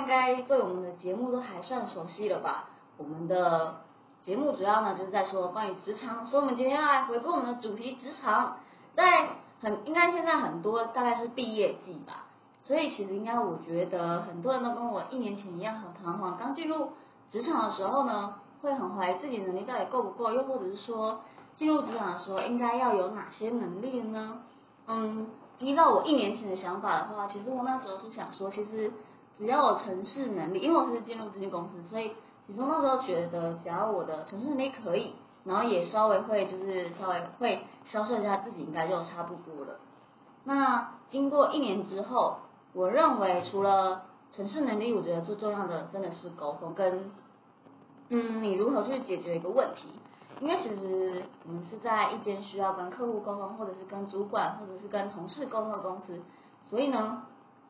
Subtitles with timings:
[0.00, 2.68] 家应该对我们的节目都还算熟悉了吧？
[2.96, 3.76] 我们的
[4.24, 8.56] 节目主要呢就是在说关于职场，所以我们今天要来回顾我们的主题职场。
[8.94, 9.28] 在
[9.60, 12.26] 很应该现在很多大概是毕业季吧，
[12.62, 16.90] 所以其实应该我觉得很多人都跟我一年前一样很彷徨，刚进入
[17.32, 21.22] 职场的时候呢，会很怀疑自己能力到底够不够，又或者是说
[21.56, 24.40] 进入职场的时候应该要有哪些能力呢？
[24.86, 25.26] 嗯，
[25.58, 28.92] 依照我一年前的想法的话，其实我那时候是想说，其实
[29.36, 32.12] 只要有城市能力，因为我是进入咨询公司，所以
[32.46, 35.14] 其实那时候觉得只要我的城市能力可以。
[35.46, 39.76] 然后也稍微会就是稍微会销售一下自己，应该就差不多了。
[40.44, 42.38] 那经过一年之后，
[42.72, 47.10] 我认为除了城市能力，我觉得最重要的真的是沟通跟
[48.08, 49.88] 嗯，你如何去解决一个问题。
[50.40, 56.18] 因为其实我们是在一间需要跟客户沟通，或者是跟主管，或者是跟同事沟通的公司，
[56.62, 57.22] 所以呢，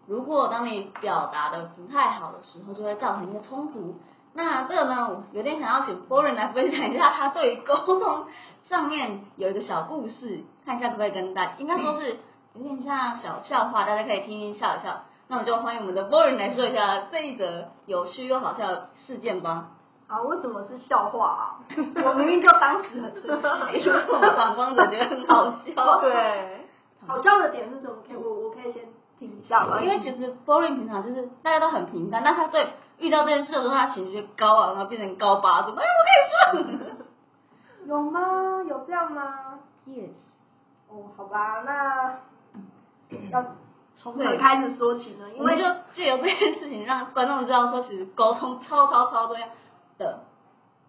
[0.07, 3.97] 如果当你表达的不太好的时候，就会造成一个冲突。
[4.35, 8.27] 那这个呢，我有点想要请 i n 来分享一下他对于沟通
[8.65, 12.19] 上面有一个小故事，看一下可不可以跟大家，应该说是
[12.55, 15.03] 有点像小笑话，大家可以听听笑一笑。
[15.29, 19.69] 那我们就欢迎我们的 i n 来说一下这一则有趣又好笑的事件吧。
[20.07, 21.41] 啊，为什么是笑话啊？
[22.05, 26.01] 我明明就当时很生气，因为我们旁观者觉得很好笑。
[26.01, 26.67] 对，
[27.07, 27.95] 好笑的点是什么？
[28.07, 28.44] 可以我
[29.25, 29.81] 我可以先听一下吗？
[29.81, 32.69] 因为其实 Boring 平常就是大家都很平淡，但他对。
[32.97, 35.73] 遇到这件事的时候，他情绪高昂，然后变成高八度。
[35.73, 36.97] 哎，我跟你说，
[37.87, 38.63] 有吗？
[38.69, 40.11] 有这样吗？Yes。
[40.89, 42.21] 哦，好吧，那
[43.33, 43.45] 要
[43.99, 45.29] 从哪开始说起呢？
[45.35, 49.49] 因为就借由这件事情，让观众知道说，其实沟通超超超重要
[49.99, 50.21] 的。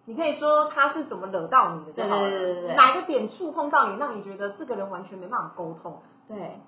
[0.04, 2.76] 你可以说他是怎么惹到你的，对对对对对。
[2.76, 6.00] 哪个点触碰到你，让你觉得这个人完全没办法沟通？
[6.28, 6.60] 对。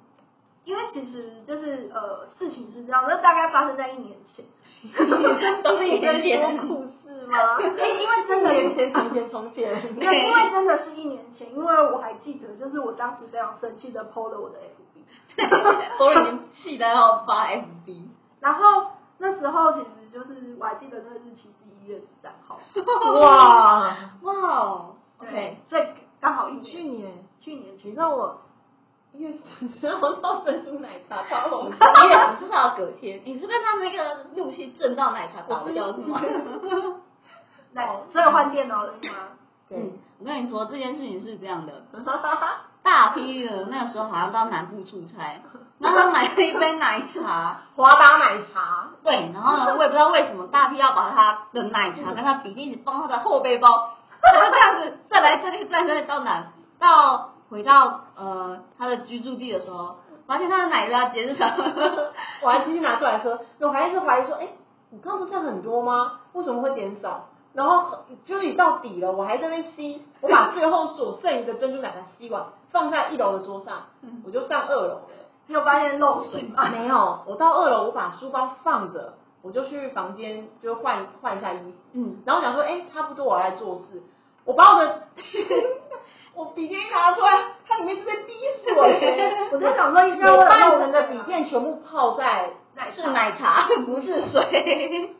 [0.69, 4.45] 因为其实就是呃，事情是这样，那大概发生在一年前，
[5.65, 7.57] 都是一年前故事吗？
[7.57, 18.03] 哎，因为真的以前从前从前，对，因为真的是一年前，因为我还记得，就是我当时非常生气的 PO 了我的 FB，我 已经气得要发 FB，
[18.41, 22.61] 然后那时候其实就是我还记得那个日期是一月十三号，
[23.19, 25.83] 哇哇，OK，所以
[26.21, 28.43] 刚好去年去年，你知道我。
[29.15, 29.33] 一月
[29.81, 36.21] 十号到珍珠奶茶超红，一月十四号隔天，你是被他那个怒气震到奶茶倒掉是吗？
[37.73, 39.17] 来， 所以换电脑了是吗？
[39.69, 39.79] 对，
[40.21, 41.83] 我跟你说这件事情是这样的，
[42.85, 45.41] 大批的那个时候好像到南部出差，
[45.81, 57.31] 然后买了一杯奶茶，华达奶茶，对，然后呢，我也不知道为什么大批要把他的奶茶跟他比例放他的后背包，他就这样子再来这里再再到南到。
[57.51, 61.47] 回到呃他的居住地的时候，发现他的奶在减少，
[62.43, 64.49] 我还继续拿出来喝，我还一直怀疑说，哎，
[64.91, 66.21] 你刚不是很多吗？
[66.33, 67.27] 为什么会减少？
[67.55, 73.87] 然后就是你到底了，我还在那边吸，我把最后所剩余的珍珠奶茶吸完，放在一楼的桌上，
[74.25, 75.01] 我就上二楼了。
[75.47, 76.69] 你有发现漏水吗？
[76.71, 84.03] 没有，我到二楼，我把书包放着，我就去房间就换换一下衣服，嗯，然后想说，哎，差不多我来做事，
[84.45, 85.03] 我把我的。
[86.39, 88.33] 我笔电一拿出来，它里面是在滴
[88.63, 88.73] 水。
[89.51, 95.11] 我在想说，应该半层的笔电全部泡在奶是奶茶， 不是水。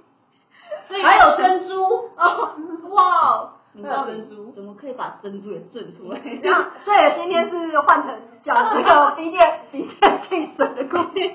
[0.87, 1.83] 所 以还有珍珠
[2.17, 2.55] 哦，
[2.91, 3.51] 哇！
[3.73, 6.21] 你知道珍珠，怎么可以把珍珠也震出来？
[6.41, 11.33] 这样，所以今天是换成讲这个笔电笔电进水的故事。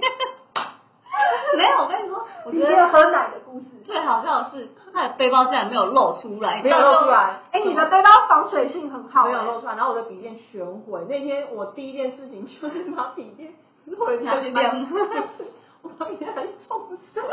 [1.57, 7.39] 没有，我跟你说，我觉得喝奶的故事最好笑的是，他的背包竟然没有露出来，没有露出来。
[7.51, 9.75] 哎，你的背包防水性很好，没有露出来。
[9.75, 11.05] 然后我的笔电全毁。
[11.09, 13.53] 那天我第一件事情就是把笔电
[13.85, 14.87] 做了下去晾，
[15.83, 17.23] 我把笔电还冲水。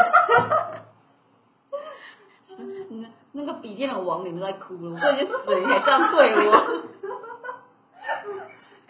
[2.58, 6.52] 那 那个笔电的亡灵都在哭了，我已经死了，你还这样对我？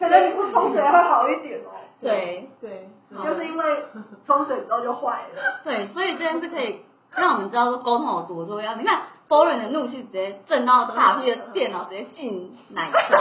[0.01, 1.71] 可能你不冲水会好一点哦。
[2.01, 2.89] 对对，
[3.23, 3.85] 就是因为
[4.27, 5.61] 冲水之后就坏了。
[5.63, 6.81] 对，所以这件事可以
[7.15, 8.75] 让我们知道说沟通有多重要。
[8.77, 13.19] 你看 b o r i n 的怒气直接震到大 P 的电脑，直接进奶茶。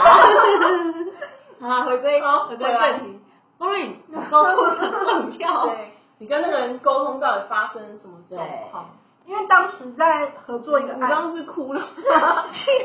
[1.60, 3.20] 好了，回归回归正题
[3.58, 4.90] b o r i n 沟通很
[5.30, 5.66] 重要。
[5.76, 8.40] 对，你跟那个人沟通到底发生什么状
[8.70, 8.86] 况？
[9.26, 12.04] 因为当时在合作一个，你刚刚是哭了，气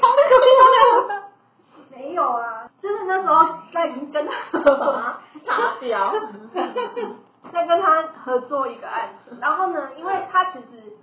[0.02, 1.24] 到哭了。
[1.90, 4.94] 没有啊，就是那时候在跟他合作，
[5.46, 6.14] 傻屌，
[7.52, 9.38] 在跟他合作一个案子。
[9.42, 10.94] 然后呢，因为他其实，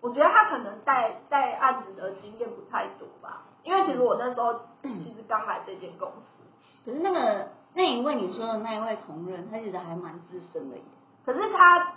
[0.00, 3.42] 我觉得他可能带带案子的经验不太多吧。
[3.64, 6.42] 因为其实我那时候其实刚来这间公司，
[6.84, 10.82] 可是那个那一位你说的那一位同仁，他其实还蛮资深的耶。
[11.26, 11.92] 可是他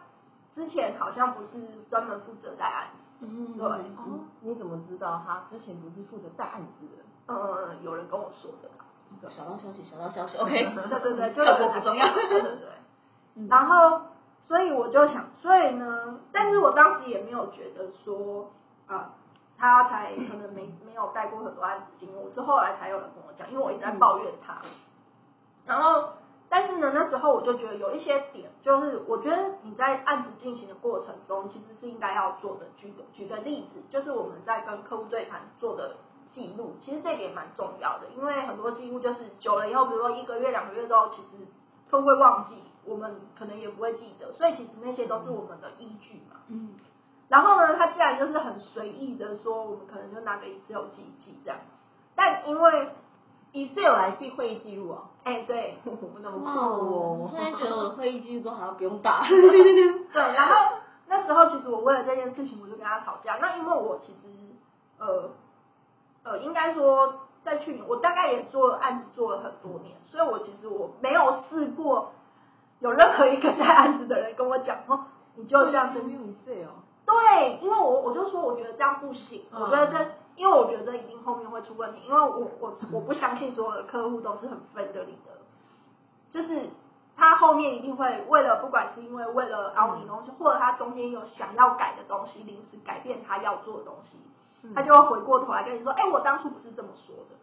[0.53, 7.03] 之前好像不是专门负责带案子，嗯，对哦，你怎么知道他之前不是负责带案子的？
[7.27, 8.85] 嗯，有人跟我说的啦。
[9.29, 12.13] 小道消息，小道消息，OK， 对对对， 就跳过不重要。
[12.13, 12.69] 对对对。
[13.35, 14.01] 嗯然后，
[14.47, 18.51] 所以我就想，所以呢，但是我当时也没有觉得说，
[18.87, 19.13] 啊，
[19.57, 24.57] 他才可能没没有带过很多案子经验，我是后来才有人跟我讲，因为我一直在抱怨他。
[25.65, 26.09] 然后，
[26.49, 32.65] 但是呢，那时候我就觉得有一些点，就是我觉得你在案子进行的过程中，其实是应该要做的。
[32.75, 35.95] 举个举个例子，就是我们在跟客户对谈做的
[36.33, 41.30] 记录，其实这点蛮重要的，因为很多记录就是久了以后，比如说一个月、两个月之后，其实
[41.89, 42.56] 客户会忘记，
[42.86, 46.38] 我们可能也不会记得，所以其实那些都是我们的依据嘛。
[46.48, 46.75] 嗯，
[47.28, 51.60] 然后呢，他既然就是很随意的说，我们可能就拿个 Excel 记一记这样。
[52.16, 52.89] 但因为
[53.54, 55.04] ，Excel 来记会议记录啊？
[55.24, 57.30] 哎，对我那么酷哦，我哦！
[57.30, 59.22] 突然觉得我的会议记录都好像不用打。
[59.30, 63.38] 对，然后那时候其实我为了这件事情，我就跟他吵架。
[63.38, 64.19] 那因为我其实
[64.98, 65.30] 呃
[66.23, 72.13] 呃，应该说在去年，我大概也做案子做了很多年，所以我其实我没有试过
[72.79, 76.69] 有任何一个在案子的人跟我讲说，你就这样生用 Excel，
[77.06, 85.41] 对，因为我我就说我觉得这样不行，嗯我觉得这，因为我觉得一定后面会出问题，因为我我我不相信所有的客户都是很 friendly 的，
[86.29, 86.69] 就是
[87.18, 94.31] 他后面一定会为了不管是因为为了凹你东西，或者他中间有想要改的东西，临时改变他要做的东西，嗯
[94.75, 97.35] 他就会回过头来跟你说，哎，我当初不是这么说的，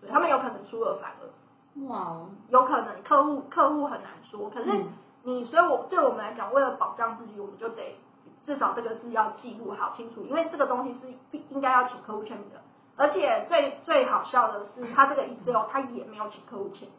[0.00, 1.86] 对他们有可能出尔反尔。
[1.86, 4.88] 哇哦，有可能客户客户很难说，可是嗯
[5.22, 7.96] 你，所以我对我们来讲，为了保障自己，我们就得
[8.44, 12.60] 至少这个是要记录好清楚，因为这个东西是必应该要请客户签名的。
[12.96, 16.96] 而且最最好笑的是，他这个 Excel 他也没有请客户签名，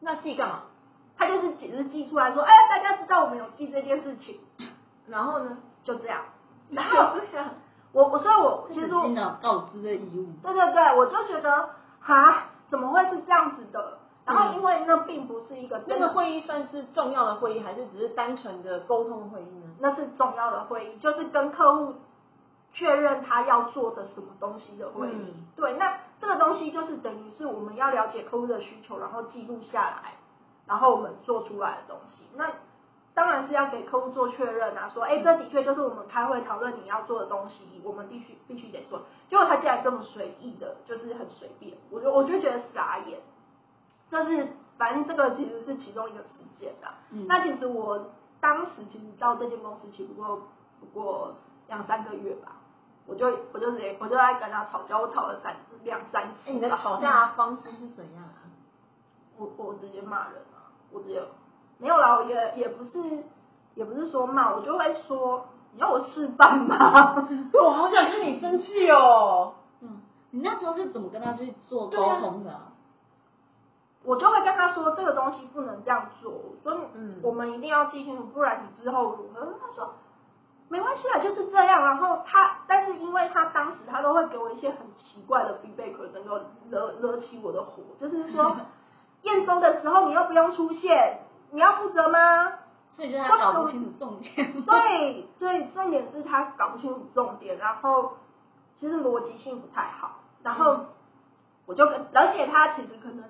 [0.00, 0.62] 那记干嘛？
[1.18, 4.40] 他就是只是记出来说，哎，大家知道我们有记这件事情，
[5.06, 5.58] 然后呢？
[5.84, 6.22] 就这样。
[6.70, 7.50] 然后 这样，
[7.92, 10.26] 我我所以我其实我尽到告知的义务。
[10.42, 13.98] 对对对，我就觉得哈，怎么会是这样子的？
[14.24, 19.74] 然后因为那并不是一个那个会议算是重要的会议，还是只是单纯的沟通会议呢？
[19.80, 21.94] 那是重要的会议，就是跟客户
[22.72, 25.34] 确认他要做的什么东西的会议。
[25.34, 30.14] 嗯对，那这个东西就是等于是我们要了解客户的需求，然后记录下来，
[30.66, 32.28] 然后我们做出来的东西。
[32.36, 32.46] 那
[33.14, 39.02] 当然是要给客户做确认啊，说，哎，这的确就是我们开会讨论你要做的东西，我们必须必须得做。
[39.28, 43.20] 结果他竟然这么随意的，就是很随便，我就我就觉得傻眼。
[44.08, 44.48] 这是
[44.78, 47.00] 反正这个其实是其中一个事件啊。
[47.10, 50.42] 嗯那其实我当时其实到这间公司其实不过
[50.80, 51.34] 不过
[51.68, 52.56] 两三个月吧，
[53.06, 55.54] 我就我就直接我就在跟他吵架，我吵了三
[55.84, 58.40] 两三次你的吵架方式是怎样啊？
[59.36, 61.22] 我我直接骂人啊，我直接
[61.82, 62.92] 没有啦，我也也不是
[63.74, 67.28] 也不是说骂，我就会说你要我示范吗？
[67.52, 69.54] 我好想跟你生气哦。
[69.80, 70.00] 嗯，
[70.30, 72.68] 你那时候是怎么跟他去做沟通的啊？
[74.04, 76.32] 我就会跟他说这个东西不能这样做，
[76.62, 79.40] 所以嗯我们一定要记清楚，不然你之后如何？
[79.60, 79.94] 他说
[80.68, 81.84] 没关系啊，就是这样。
[81.84, 88.56] 然后他，但是因为他当时他都会给我一些很奇怪的 feedback，能够惹惹起我的火，就是说
[89.22, 91.20] 验收的时候你又不用出现，
[91.52, 92.52] 你要负责吗？
[92.94, 94.62] 所以就是他搞不清楚重点。
[94.64, 98.14] 对对，重点是他搞不清楚重点，然后
[98.78, 100.86] 其实逻辑性不太好，然后
[101.66, 103.24] 我就跟，而且他其实可能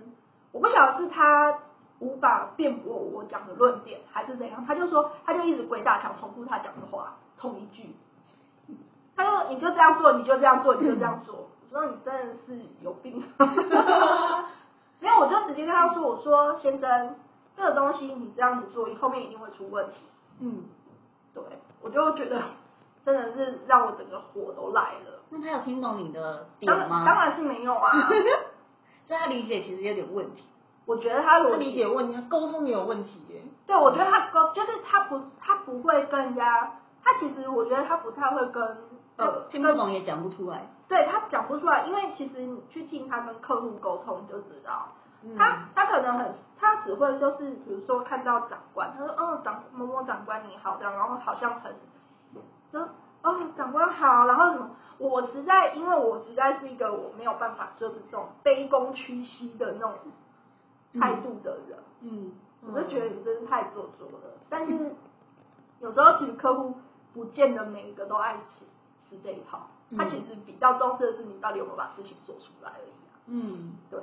[0.50, 1.59] 我不晓得是他
[2.00, 7.95] 无法辩驳我讲的论点，还是怎样，他就说他就一直鬼打墙，重复他讲的话，同一句，
[9.14, 13.23] 他说你就这样做，你就这样做，你就这样做，我说你真的是有病，
[14.99, 17.14] 没有，我就直接跟他说，我说先生，
[17.56, 20.00] 这个东西你这样子做，后面一定会出问题。
[20.40, 20.64] 嗯，
[21.35, 21.42] 对，
[21.80, 22.42] 我就觉得
[23.04, 25.21] 真的是让我整个火都来了。
[25.30, 27.04] 那他有听懂你的点吗？
[27.06, 27.90] 当然是没有啊，
[29.04, 30.44] 所以他理解其实有点问题。
[30.85, 33.42] 我觉得他他逻理解有问题，他沟通没有问题耶。
[33.66, 38.78] 对我觉得他沟就是他不他不会跟人家，他其实我觉得他不太会跟
[39.16, 40.66] 呃听不懂也讲不出来。
[40.88, 44.88] 对他讲不出来，因为其实你去听他跟客户沟通你就知道，
[45.23, 45.37] 嗯。
[45.37, 51.75] 他他可能很他只会就是比如说看到长官，他说哦长某某长官你好这样，然后好像很
[52.73, 52.81] 就
[53.23, 59.95] 哦长官好，然后什么，我实在因为我实在是一个我没有办法就是这种卑躬屈膝的那种
[61.00, 62.33] 态度的人，嗯，
[62.67, 64.19] 我就觉得你真是太做作了。
[64.49, 64.93] 但是
[65.81, 66.75] 有时候其实客户
[67.14, 68.64] 不见得每一个都爱吃
[69.09, 70.11] 吃这一套，他嗯。
[70.11, 73.14] 其实比较重视的是你到底有没有把事情做出来而已啊。
[73.26, 73.73] 嗯。
[73.91, 74.00] 对，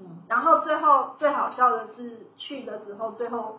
[0.00, 0.06] 嗯。
[0.28, 3.58] 然后最后最好笑的是去的时候，最后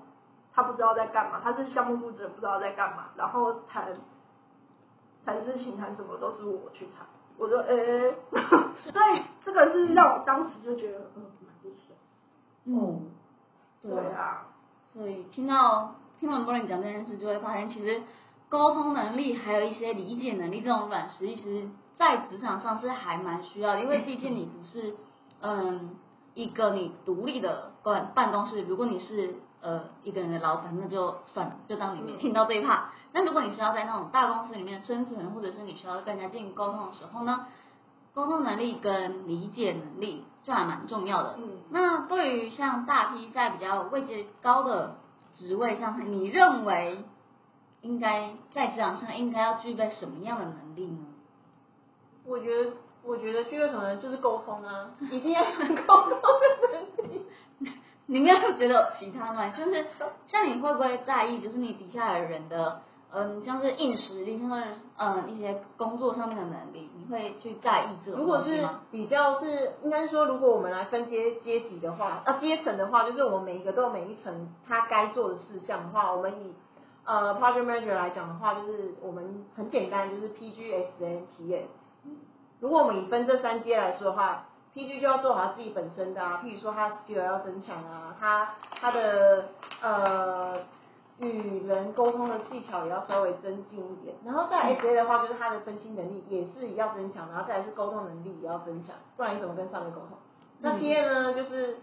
[0.53, 3.95] 他不知道在干嘛，他是项目负责人不知道在干嘛，然后谈
[5.25, 7.05] 谈事情谈什么都是我去谈，
[7.37, 8.15] 我说诶、
[8.79, 11.97] 所以这个是让我当时就觉得嗯蛮不爽，
[12.65, 13.11] 嗯，
[13.83, 14.47] 对啊，
[14.93, 18.01] 所以听到听完 b o r 讲这件事，就会发现其实
[18.49, 24.95] 沟通能力还有一些理解能力这种软实力，其实在职场上是还蛮需要的，因为毕竟你不是
[25.41, 25.95] 嗯
[26.37, 32.81] 一个你独立的办办公室，如果你是呃一个人的老板，那就算了，就当你没听到这一 part。
[33.11, 37.47] 那如果你是要在那种大公司里面生存，或者是你需要跟人家进行沟通的时候呢，
[38.13, 41.37] 沟通能力跟理解能力就还蛮重要的。
[41.39, 44.97] 嗯那对于像大批在比较位阶高的
[45.35, 47.03] 职位上，你认为
[47.81, 50.99] 应该在职场上应该要具备什么样的能力呢？
[52.25, 52.71] 我觉得，
[53.07, 53.95] 我觉得具备什么？
[53.97, 55.49] 就是沟通啊， 一定要有
[55.85, 57.25] 沟通的能力。
[58.07, 59.49] 你没有觉得有其他吗？
[59.49, 59.85] 就是
[60.27, 64.65] 像你会不会在意，就是你底下的人的，嗯，像是硬实力，或者
[64.97, 68.67] 嗯一些工作上面的能力，你会去在意这种如果是？
[68.91, 76.55] 比较是，应该是说，如果我们来分阶阶级的话，啊阶层的话，就是我们每一个都有每一层他该做的事项的话，我们以
[77.05, 81.63] 呃 project manager 来讲的话，就是我们很简单，就是 PGSN、PM。
[82.59, 84.45] 如果我们以分这三阶来说的话
[84.75, 88.49] ，PG 就要做好他自己本身的啊，譬如说他 skill 要增强啊，他
[88.79, 89.45] 他的
[89.81, 90.55] 呃
[91.19, 94.15] 与人沟通的技巧也要稍微增进一点。
[94.25, 100.17] 然后再 SA 的话，就是他的分析能力也是要增强，然后再来是沟通能力也要增强，不然你怎么跟上面沟通？
[100.61, 101.77] 那嗯 PM 呢，就是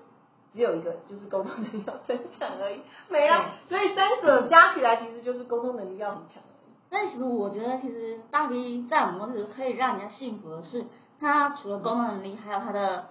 [0.52, 3.46] 只有一个，就是沟通能力要增强而已，没了。
[3.68, 6.42] 所以三者加起来，其实就是沟通能力要很强。
[6.90, 10.84] 但其实我觉得，其实大 V 在我们公司可以让人家幸福的是，
[11.20, 13.06] 他除了沟通能力，还有他的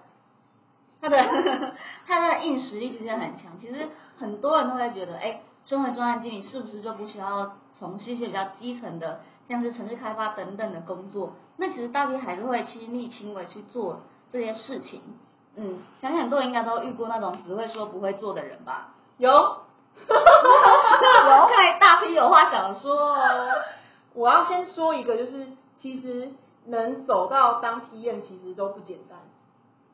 [1.00, 1.74] 他的
[2.06, 3.58] 他的硬实力其实很强。
[3.60, 3.88] 其实
[4.18, 11.32] 很多人都会觉得，哎，身为专案经理是不是就不需要从事一些比较基层的，像是城市开发等等的工作？
[11.56, 14.00] 那其实大 V 还是会亲力亲为去做
[14.32, 15.02] 这些事情。
[15.56, 18.94] 嗯，相信很多人应该都遇过那种只会说不会做的人吧？
[19.18, 19.30] 有，
[21.02, 23.18] 有，看大 P 有话想说哦。
[24.14, 25.48] 我要先说一个，就是
[25.78, 26.30] 其实
[26.66, 29.18] 能走到当 PM 其实都不简单，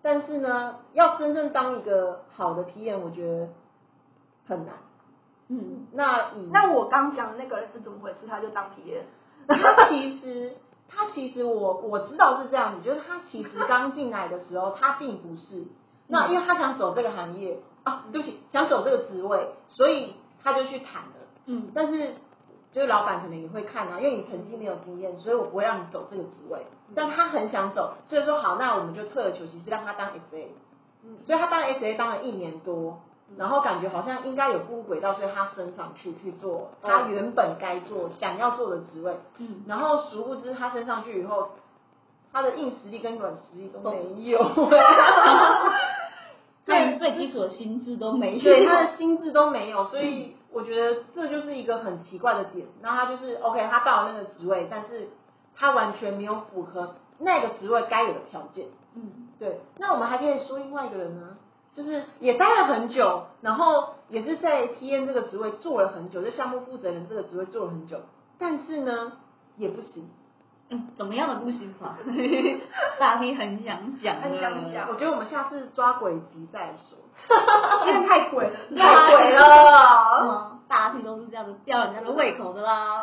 [0.02, 3.48] 但是呢，要真正当一个好的 PM，我觉得
[4.46, 4.74] 很难。
[5.48, 8.26] 嗯，那以那我刚讲的那个人是怎么回事？
[8.28, 9.04] 他就当 PM，
[9.48, 10.52] 他其实
[10.86, 15.64] 他其实我我知道是这样子，就是他其实刚进来的时候，他并不是。
[16.08, 21.10] 那因为他想走这个行业啊，对不起，想走这个职位，所以他就去谈了。
[21.46, 22.14] 嗯但是
[22.72, 26.66] 就是老板可能也会看啊，因为你曾经没有经验，所以我不会让你走这个职位。
[26.94, 30.46] 但他很想走，所以说好，那我们就退了求其次，让他当 SA。
[31.02, 33.00] 嗯所以他当 SA 当了一年多，
[33.36, 39.16] 然后感觉好像应该有步入轨道，所以他升上去去做他原本该做、想要做的职位。
[39.38, 41.50] 嗯，然后殊不知他升上去以后，
[42.32, 44.38] 他的硬实力跟软实力都没有。
[47.00, 48.42] 连最基础的心智都没有。
[48.42, 52.66] 对他的心智都没有，所以我觉得这就是一个很奇怪的点。
[52.82, 55.08] 那他就是 OK，他到了那个职位，但是
[55.56, 58.66] 他完全没有符合那个职位该有的条件。
[58.94, 61.36] 嗯对，那我们还可以说另外一个人呢，
[61.72, 68.00] 就是也待了很久，然后也是在 PM 这个职位做了很久，就项目负责人这个职位做了很久，
[68.38, 69.12] 但是呢
[69.56, 70.10] 也不行。
[70.72, 71.96] 嗯，怎么样的不行法？
[72.98, 76.96] 大 P 很想讲，很想讲我觉得我们下次抓鬼集再说。
[77.86, 79.42] 因为太鬼了，太鬼了。
[80.22, 83.02] 嗯，大 P 都是这样子吊人家的胃口的啦。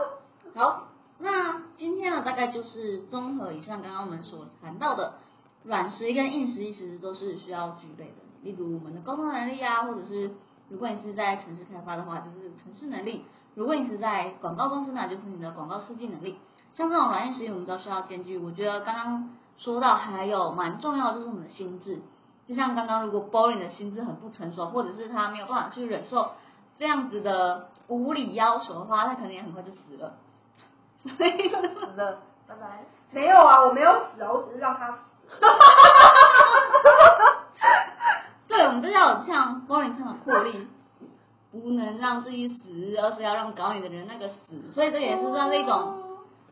[0.55, 0.87] 好，
[1.19, 5.15] 那今天呢，大概就是综合以上刚刚我们所谈到的
[5.63, 8.13] 软实力跟硬实力，其实都是需要具备的。
[8.43, 10.31] 例如我们的沟通能力啊，或者是
[10.69, 13.23] 如果你是在城市开发的话，就是城市能力；
[13.55, 16.37] 如果你是在广告公司呢，就是你的广告设计能力。
[16.73, 18.37] 像这种软硬实力，我们都需要兼具。
[18.37, 22.01] 我觉得刚刚说到还有蛮重要的，就是我们的心智。
[22.47, 26.31] 就像刚刚，如果 Bowling 的心智很不成熟，或者是他没有办法去忍受
[26.77, 30.13] 这样子的无理要求的话，他可能也很快就死了。
[31.01, 31.61] 所以，好
[31.95, 32.85] 的， 拜拜。
[33.11, 34.99] 没有啊，我没有死啊，我只是让他死。
[38.47, 40.67] 对，我们就是要有像 Bowling 这样的魄力，
[41.51, 44.37] 不能让自己死，而是要让搞你的人那个死。
[44.73, 46.03] 所以这也是算是一种。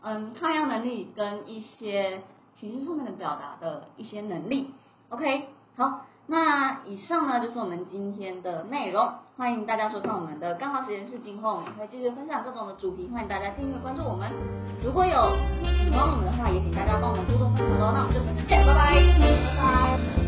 [0.08, 2.22] 嗯，抗压能力跟一些
[2.54, 4.72] 情绪上面的表达的一些能力。
[5.10, 9.10] OK，好，那以上呢就是我们今天的内容。
[9.36, 14.32] 欢迎大家收看我们的刚好实验室，今后我们也会继续分享各种的主题，欢迎大家订阅关注我们。
[14.84, 15.36] 如果有
[15.84, 17.92] 喜欢我们的话，也请大家帮我们多多分享喽。
[17.92, 20.25] 那我们就下次